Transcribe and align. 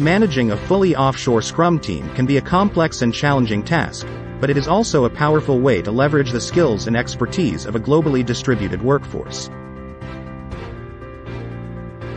Managing 0.00 0.50
a 0.50 0.56
fully 0.56 0.96
offshore 0.96 1.42
Scrum 1.42 1.78
team 1.78 2.08
can 2.14 2.24
be 2.24 2.38
a 2.38 2.40
complex 2.40 3.02
and 3.02 3.12
challenging 3.12 3.62
task, 3.62 4.06
but 4.40 4.48
it 4.48 4.56
is 4.56 4.66
also 4.66 5.04
a 5.04 5.10
powerful 5.10 5.60
way 5.60 5.82
to 5.82 5.90
leverage 5.90 6.30
the 6.30 6.40
skills 6.40 6.86
and 6.86 6.96
expertise 6.96 7.66
of 7.66 7.76
a 7.76 7.78
globally 7.78 8.24
distributed 8.24 8.80
workforce. 8.80 9.50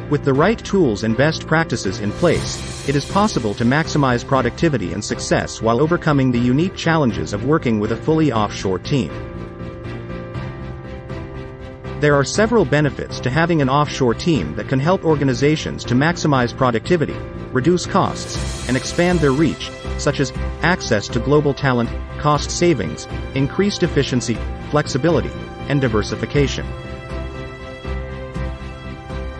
With 0.10 0.24
the 0.24 0.34
right 0.34 0.58
tools 0.64 1.04
and 1.04 1.18
best 1.18 1.46
practices 1.46 2.00
in 2.00 2.14
place, 2.14 2.88
it 2.88 2.96
is 2.96 3.04
possible 3.04 3.54
to 3.56 3.66
maximize 3.66 4.26
productivity 4.26 4.94
and 4.94 5.04
success 5.04 5.62
while 5.62 5.82
overcoming 5.82 6.32
the 6.32 6.40
unique 6.40 6.78
challenges 6.78 7.34
of 7.34 7.44
working 7.44 7.82
with 7.82 7.92
a 7.92 7.98
fully 7.98 8.32
offshore 8.32 8.80
team. 8.80 9.12
There 12.04 12.16
are 12.16 12.26
several 12.26 12.66
benefits 12.66 13.22
to 13.22 13.30
having 13.30 13.62
an 13.62 13.70
offshore 13.70 14.14
team 14.14 14.58
that 14.58 14.68
can 14.68 14.78
help 14.78 15.06
organizations 15.06 15.86
to 15.86 15.94
maximize 15.94 16.54
productivity, 16.54 17.16
reduce 17.54 17.86
costs, 17.86 18.68
and 18.68 18.76
expand 18.76 19.20
their 19.20 19.32
reach, 19.32 19.72
such 20.00 20.20
as 20.20 20.34
access 20.64 21.08
to 21.08 21.22
global 21.22 21.54
talent, 21.54 21.90
cost 22.20 22.52
savings, 22.52 23.08
increased 23.36 23.84
efficiency, 23.84 24.38
flexibility, 24.70 25.32
and 25.70 25.80
diversification. 25.80 26.66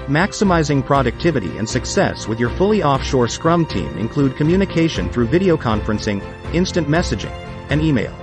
Maximizing 0.08 0.86
productivity 0.86 1.58
and 1.58 1.68
success 1.68 2.30
with 2.30 2.40
your 2.40 2.52
fully 2.52 2.82
offshore 2.82 3.28
Scrum 3.28 3.66
team 3.66 3.98
include 3.98 4.38
communication 4.38 5.10
through 5.10 5.28
video 5.28 5.58
conferencing, 5.58 6.24
instant 6.54 6.88
messaging, 6.88 7.34
and 7.70 7.82
email. 7.82 8.18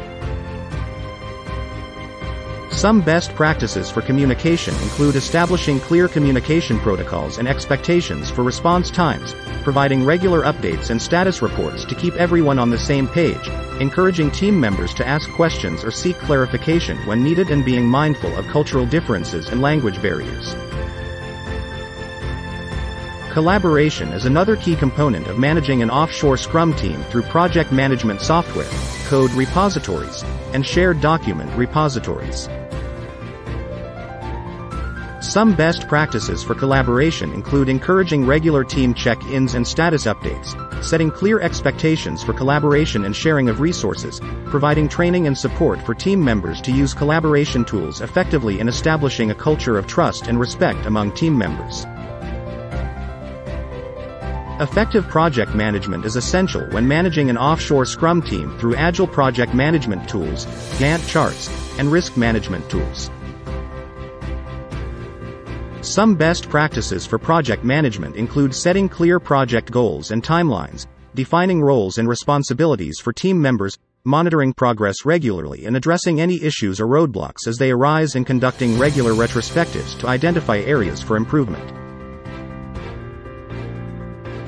Some 2.81 3.03
best 3.03 3.35
practices 3.35 3.91
for 3.91 4.01
communication 4.01 4.73
include 4.77 5.15
establishing 5.15 5.81
clear 5.81 6.09
communication 6.09 6.79
protocols 6.79 7.37
and 7.37 7.47
expectations 7.47 8.31
for 8.31 8.43
response 8.43 8.91
times, 8.91 9.35
providing 9.63 10.03
regular 10.03 10.45
updates 10.45 10.89
and 10.89 11.03
status 11.03 11.43
reports 11.43 11.85
to 11.85 11.95
keep 11.95 12.15
everyone 12.15 12.59
on 12.59 12.71
the 12.71 12.79
same 12.79 13.07
page, 13.07 13.49
encouraging 13.81 14.31
team 14.31 14.59
members 14.59 14.95
to 14.95 15.07
ask 15.07 15.31
questions 15.33 15.85
or 15.85 15.91
seek 15.91 16.17
clarification 16.21 16.97
when 17.07 17.23
needed 17.23 17.51
and 17.51 17.67
being 17.67 17.85
mindful 17.85 18.35
of 18.35 18.47
cultural 18.47 18.87
differences 18.87 19.51
and 19.51 19.61
language 19.61 20.01
barriers. 20.01 20.55
Collaboration 23.31 24.09
is 24.15 24.25
another 24.25 24.57
key 24.57 24.75
component 24.75 25.27
of 25.27 25.39
managing 25.39 25.83
an 25.83 25.91
offshore 25.91 26.39
Scrum 26.39 26.75
team 26.77 27.03
through 27.11 27.25
project 27.25 27.73
management 27.73 28.23
software, 28.23 28.71
code 29.07 29.31
repositories, 29.33 30.23
and 30.55 30.67
shared 30.67 31.03
document 31.03 31.55
repositories. 31.59 32.49
Some 35.31 35.55
best 35.55 35.87
practices 35.87 36.43
for 36.43 36.57
collaboration 36.57 37.33
include 37.33 37.69
encouraging 37.69 38.27
regular 38.27 38.65
team 38.65 38.93
check-ins 38.93 39.55
and 39.55 39.65
status 39.65 40.07
updates, 40.07 40.83
setting 40.83 41.09
clear 41.09 41.39
expectations 41.39 42.21
for 42.21 42.33
collaboration 42.33 43.05
and 43.05 43.15
sharing 43.15 43.49
of 43.49 43.61
resources, 43.61 44.21
providing 44.47 44.89
training 44.89 45.29
and 45.29 45.39
support 45.39 45.81
for 45.83 45.95
team 45.95 46.25
members 46.25 46.61
to 46.63 46.73
use 46.73 46.93
collaboration 46.93 47.65
tools 47.65 48.01
effectively 48.01 48.59
and 48.59 48.69
establishing 48.69 49.31
a 49.31 49.35
culture 49.37 49.79
of 49.79 49.87
trust 49.87 50.27
and 50.27 50.41
respect 50.41 50.87
among 50.87 51.13
team 51.13 51.39
members. 51.39 51.87
Effective 54.61 55.07
project 55.07 55.55
management 55.55 56.05
is 56.05 56.17
essential 56.17 56.63
when 56.71 56.89
managing 56.89 57.31
an 57.31 57.39
offshore 57.39 57.87
Scrum 57.87 58.21
team 58.21 58.59
through 58.59 58.75
agile 58.75 59.07
project 59.07 59.55
management 59.55 60.09
tools, 60.09 60.45
Gantt 60.81 61.09
charts, 61.09 61.49
and 61.79 61.93
risk 61.93 62.17
management 62.17 62.69
tools. 62.69 63.13
Some 65.83 66.15
best 66.15 66.51
practices 66.51 67.07
for 67.07 67.19
project 67.19 67.65
management 67.65 68.17
include 68.17 68.55
setting 68.55 68.87
clear 68.87 69.19
project 69.19 69.71
goals 69.71 70.11
and 70.11 70.23
timelines, 70.23 70.87
defining 71.15 71.63
roles 71.63 71.97
and 71.97 72.07
responsibilities 72.07 73.01
for 73.01 73.15
team 73.15 73.41
members, 73.41 73.79
monitoring 74.05 74.53
progress 74.53 75.07
regularly 75.07 75.65
and 75.65 75.79
addressing 75.79 76.21
any 76.21 76.43
issues 76.43 76.81
or 76.81 76.87
roadblocks 76.87 77.47
as 77.47 77.57
they 77.57 77.71
arise 77.71 78.15
and 78.15 78.27
conducting 78.27 78.79
regular 78.79 79.13
retrospectives 79.13 79.99
to 79.99 80.07
identify 80.07 80.59
areas 80.59 81.01
for 81.01 81.17
improvement. 81.17 81.67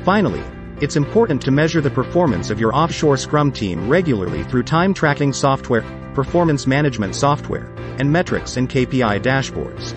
Finally, 0.05 0.43
it's 0.83 0.97
important 0.97 1.41
to 1.41 1.51
measure 1.51 1.81
the 1.81 1.91
performance 1.91 2.51
of 2.51 2.61
your 2.61 2.75
offshore 2.77 3.17
Scrum 3.17 3.53
team 3.53 3.89
regularly 3.89 4.43
through 4.45 4.65
time 4.65 4.93
tracking 4.93 5.33
software, 5.33 5.85
performance 6.13 6.67
management 6.67 7.15
software, 7.15 7.73
and 7.99 8.11
metrics 8.11 8.59
and 8.59 8.69
KPI 8.69 9.23
dashboards. 9.23 9.95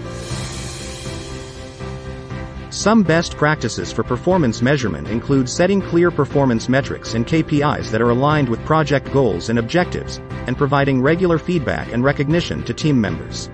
Some 2.76 3.04
best 3.04 3.38
practices 3.38 3.94
for 3.94 4.04
performance 4.04 4.62
measurement 4.62 5.08
include 5.08 5.48
setting 5.48 5.82
clear 5.82 6.12
performance 6.12 6.68
metrics 6.68 7.14
and 7.14 7.26
KPIs 7.26 7.90
that 7.90 8.02
are 8.02 8.10
aligned 8.10 8.50
with 8.50 8.66
project 8.66 9.14
goals 9.14 9.48
and 9.48 9.58
objectives, 9.58 10.18
and 10.46 10.58
providing 10.58 11.02
regular 11.02 11.40
feedback 11.40 11.94
and 11.94 12.04
recognition 12.04 12.66
to 12.66 12.74
team 12.74 13.00
members. 13.00 13.50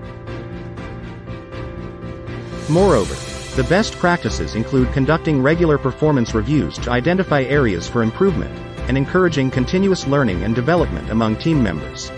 Moreover, 2.68 3.14
the 3.54 3.64
best 3.68 3.92
practices 3.92 4.56
include 4.56 4.92
conducting 4.92 5.40
regular 5.40 5.78
performance 5.78 6.34
reviews 6.34 6.76
to 6.78 6.90
identify 6.90 7.42
areas 7.42 7.88
for 7.88 8.02
improvement, 8.02 8.52
and 8.88 8.98
encouraging 8.98 9.52
continuous 9.52 10.04
learning 10.08 10.42
and 10.42 10.52
development 10.52 11.10
among 11.10 11.36
team 11.36 11.62
members. 11.62 12.10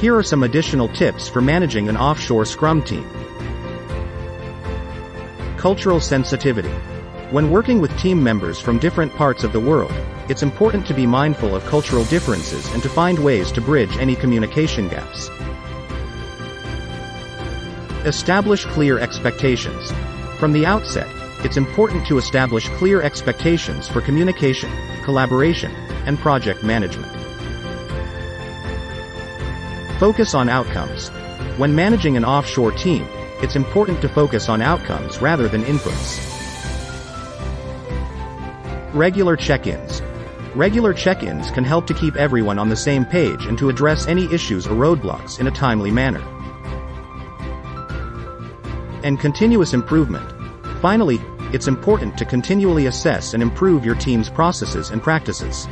Here 0.00 0.16
are 0.16 0.24
some 0.24 0.42
additional 0.42 0.88
tips 0.88 1.28
for 1.28 1.40
managing 1.40 1.88
an 1.88 1.96
offshore 1.96 2.44
Scrum 2.44 2.82
team. 2.82 3.08
Cultural 5.64 5.98
sensitivity. 5.98 6.68
When 7.30 7.50
working 7.50 7.80
with 7.80 7.98
team 7.98 8.22
members 8.22 8.60
from 8.60 8.78
different 8.78 9.10
parts 9.14 9.44
of 9.44 9.54
the 9.54 9.60
world, 9.60 9.94
it's 10.28 10.42
important 10.42 10.86
to 10.86 10.92
be 10.92 11.06
mindful 11.06 11.56
of 11.56 11.64
cultural 11.64 12.04
differences 12.04 12.70
and 12.74 12.82
to 12.82 12.88
find 12.90 13.18
ways 13.18 13.50
to 13.52 13.62
bridge 13.62 13.96
any 13.96 14.14
communication 14.14 14.90
gaps. 14.90 15.30
Establish 18.04 18.66
clear 18.66 18.98
expectations. 18.98 19.90
From 20.38 20.52
the 20.52 20.66
outset, 20.66 21.08
it's 21.46 21.56
important 21.56 22.06
to 22.08 22.18
establish 22.18 22.68
clear 22.76 23.00
expectations 23.00 23.88
for 23.88 24.02
communication, 24.02 24.70
collaboration, 25.02 25.72
and 26.04 26.18
project 26.18 26.62
management. 26.62 27.10
Focus 29.98 30.34
on 30.34 30.50
outcomes. 30.50 31.08
When 31.56 31.74
managing 31.74 32.18
an 32.18 32.24
offshore 32.26 32.72
team, 32.72 33.08
it's 33.44 33.56
important 33.56 34.00
to 34.00 34.08
focus 34.08 34.48
on 34.48 34.62
outcomes 34.62 35.20
rather 35.20 35.48
than 35.48 35.62
inputs. 35.64 36.18
Regular 38.94 39.36
check-ins. 39.36 40.00
Regular 40.54 40.94
check-ins 40.94 41.50
can 41.50 41.62
help 41.62 41.86
to 41.88 41.94
keep 41.94 42.16
everyone 42.16 42.58
on 42.58 42.70
the 42.70 42.76
same 42.76 43.04
page 43.04 43.44
and 43.44 43.58
to 43.58 43.68
address 43.68 44.06
any 44.06 44.32
issues 44.32 44.66
or 44.66 44.70
roadblocks 44.70 45.40
in 45.40 45.46
a 45.46 45.50
timely 45.50 45.90
manner. 45.90 46.22
And 49.02 49.20
continuous 49.20 49.74
improvement. 49.74 50.32
Finally, 50.80 51.20
it's 51.52 51.68
important 51.68 52.16
to 52.16 52.24
continually 52.24 52.86
assess 52.86 53.34
and 53.34 53.42
improve 53.42 53.84
your 53.84 53.94
team's 53.94 54.30
processes 54.30 54.88
and 54.88 55.02
practices. 55.02 55.68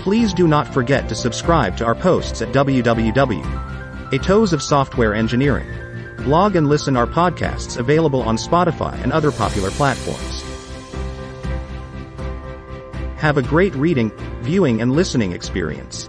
Please 0.00 0.34
do 0.34 0.48
not 0.48 0.66
forget 0.74 1.08
to 1.08 1.14
subscribe 1.14 1.76
to 1.76 1.84
our 1.84 1.94
posts 1.94 2.42
at 2.42 2.48
www 2.48 3.77
Etoes 4.10 4.54
of 4.54 4.62
Software 4.62 5.14
Engineering. 5.14 5.68
Blog 6.24 6.56
and 6.56 6.66
listen 6.66 6.96
our 6.96 7.06
podcasts 7.06 7.76
available 7.76 8.22
on 8.22 8.38
Spotify 8.38 8.94
and 9.02 9.12
other 9.12 9.30
popular 9.30 9.70
platforms. 9.70 10.42
Have 13.18 13.36
a 13.36 13.42
great 13.42 13.74
reading, 13.74 14.10
viewing 14.40 14.80
and 14.80 14.92
listening 14.92 15.32
experience. 15.32 16.08